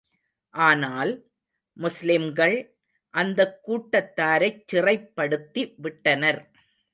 [0.55, 1.11] ஆனால்,
[1.77, 2.55] முஸ்லிம்கள்,
[3.13, 6.41] அந்தக் கூட்டத்தாரைச் சிறைப்படுத்தி விட்டனர்.